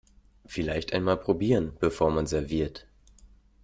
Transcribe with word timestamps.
Vielleicht 0.47 0.93
einmal 0.93 1.15
probieren, 1.17 1.73
bevor 1.79 2.09
man 2.09 2.25
serviert. 2.25 2.87